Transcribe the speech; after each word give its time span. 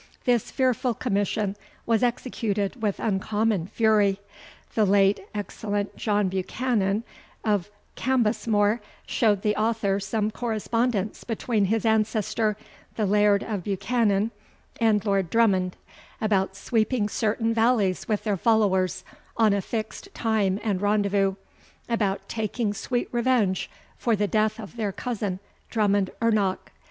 This 0.25 0.49
fearful 0.49 0.95
commission 0.95 1.55
was 1.85 2.01
executed 2.01 2.81
with 2.81 2.99
uncommon 2.99 3.67
fury. 3.67 4.19
The 4.73 4.83
late 4.83 5.19
excellent 5.35 5.95
John 5.95 6.27
Buchanan 6.27 7.03
of 7.45 7.69
Cambusmore 7.95 8.79
showed 9.05 9.43
the 9.43 9.55
author 9.55 9.99
some 9.99 10.31
correspondence 10.31 11.23
between 11.23 11.65
his 11.65 11.85
ancestor, 11.85 12.57
the 12.95 13.05
Laird 13.05 13.43
of 13.43 13.63
Buchanan, 13.65 14.31
and 14.79 15.05
Lord 15.05 15.29
Drummond, 15.29 15.75
about 16.19 16.55
sweeping 16.55 17.07
certain 17.07 17.53
valleys 17.53 18.07
with 18.07 18.23
their 18.23 18.37
followers, 18.37 19.03
on 19.37 19.53
a 19.53 19.61
fixed 19.61 20.07
time 20.15 20.59
and 20.63 20.81
rendezvous, 20.81 21.35
and 21.87 22.17
"taking 22.27 22.73
sweet 22.73 23.07
revenge 23.11 23.69
for 23.99 24.15
the 24.15 24.25
death 24.27 24.59
of 24.59 24.77
their 24.77 24.91
cousin, 24.91 25.39
Drummond 25.69 26.09
ernoch." 26.23 26.71